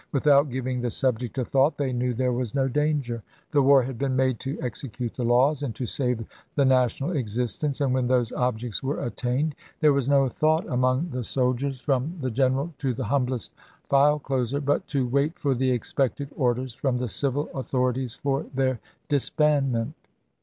Without 0.11 0.49
giving 0.49 0.81
the 0.81 0.89
subject 0.89 1.37
a 1.37 1.45
thought 1.45 1.77
they 1.77 1.93
knew 1.93 2.11
there 2.11 2.33
was 2.33 2.55
no 2.55 2.67
danger. 2.67 3.21
The 3.51 3.61
war 3.61 3.83
had 3.83 3.99
been 3.99 4.15
made 4.15 4.39
to 4.39 4.59
execute 4.59 5.13
the 5.13 5.23
laws 5.23 5.61
and 5.61 5.75
to 5.75 5.85
save 5.85 6.25
the 6.55 6.65
national 6.65 7.11
existence, 7.11 7.81
and 7.81 7.93
when 7.93 8.07
those 8.07 8.31
objects 8.33 8.81
were 8.81 8.99
attained 9.01 9.53
there 9.79 9.93
was 9.93 10.09
no 10.09 10.27
thought 10.27 10.65
among 10.67 11.09
the 11.11 11.23
soldiers, 11.23 11.85
THE 11.85 11.93
END 11.93 12.05
OF 12.05 12.11
REBELLION 12.23 12.73
337 12.79 12.79
from 12.79 12.95
the 12.95 12.95
general 12.95 12.95
to 12.95 12.95
the 12.95 13.15
humblest 13.15 13.53
file 13.87 14.17
closer, 14.17 14.59
but 14.59 14.87
to 14.87 15.05
ch. 15.05 15.05
xvii. 15.05 15.13
wait 15.13 15.37
for 15.37 15.53
the 15.53 15.69
expected 15.69 16.31
orders 16.35 16.73
from 16.73 16.97
the 16.97 17.07
civil 17.07 17.45
authori 17.53 17.93
ties 17.93 18.15
for 18.15 18.47
their 18.55 18.79
disbandment. 19.07 19.93